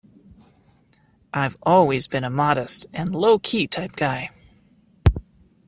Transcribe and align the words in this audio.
I've 1.31 1.57
always 1.61 2.07
been 2.07 2.23
a 2.23 2.29
modest 2.31 2.87
and 2.91 3.13
low-key 3.15 3.67
type 3.67 3.91
guy. 3.95 4.31